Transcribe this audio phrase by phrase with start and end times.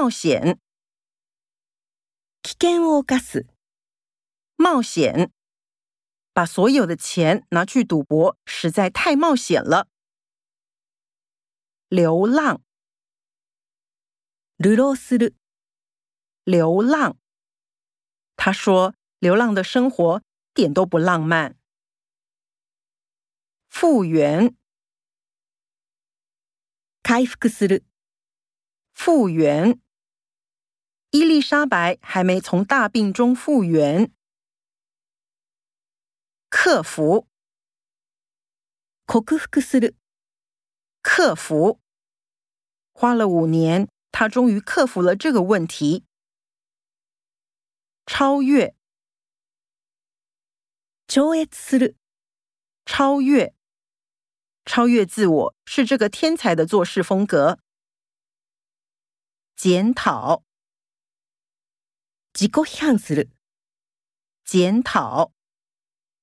[0.00, 0.59] 冒险，
[2.43, 3.47] 危険を冒す、
[4.57, 5.31] 冒险，
[6.33, 9.87] 把所有的钱拿去赌博，实在太冒险了。
[11.89, 12.61] 流浪，
[14.55, 15.35] 流浪する、
[16.43, 17.17] 流浪。
[18.37, 20.23] 他说，流浪的生活
[20.53, 21.57] 点都不浪漫。
[23.69, 24.55] 复原，
[27.03, 27.83] 回復する、
[28.93, 29.79] 复原。
[31.10, 34.12] 伊丽莎白还没从大病中复原。
[36.48, 37.28] 克服，
[39.04, 39.94] 克服する、
[41.02, 41.80] 克服。
[42.92, 46.04] 花了五年，他终于克服了这个问题。
[48.06, 48.74] 超越，
[51.06, 51.96] 超越する、
[52.84, 53.54] 超越，
[54.64, 57.58] 超越自我是这个天才的做事风格。
[59.54, 60.42] 检讨，
[62.40, 63.30] 自己批判する、
[64.44, 65.32] 检讨。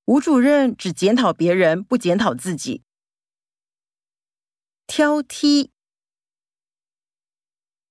[0.05, 2.83] 吴主任只检讨别人，不检讨自己。
[4.85, 5.71] 挑剔，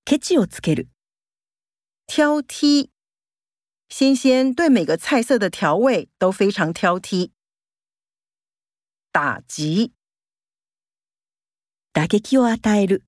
[0.05, 0.89] ケチをつける、
[2.05, 2.91] 挑剔。
[3.89, 7.31] 仙仙对每个菜色的调味都非常挑剔。
[9.11, 9.93] 打击，
[11.91, 13.05] 打撃を与える、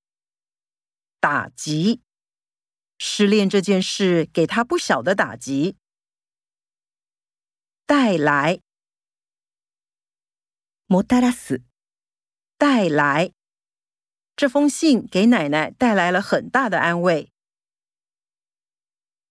[1.20, 2.02] 打击。
[3.00, 5.78] 失恋这件事给他不小的打击。
[7.86, 8.62] 带来，
[10.88, 11.62] もたらす、
[12.58, 13.32] 带来。
[14.36, 17.32] 这封信给奶奶带来了很大的安慰。